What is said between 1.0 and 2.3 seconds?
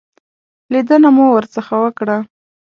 مو ورڅخه وکړه.